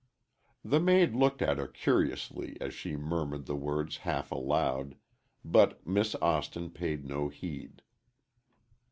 The 0.65 0.79
maid 0.79 1.13
looked 1.13 1.43
at 1.43 1.59
her 1.59 1.67
curiously 1.67 2.57
as 2.59 2.73
she 2.73 2.95
murmured 2.95 3.45
the 3.45 3.55
words 3.55 3.97
half 3.97 4.31
aloud, 4.31 4.95
but 5.45 5.85
Miss 5.85 6.15
Austin 6.15 6.71
paid 6.71 7.05
no 7.05 7.29
heed. 7.29 7.83